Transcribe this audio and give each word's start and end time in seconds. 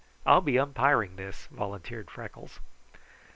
I'll 0.25 0.41
be 0.41 0.57
umpiring 0.57 1.15
this," 1.15 1.45
volunteered 1.51 2.09
Freckles. 2.09 2.59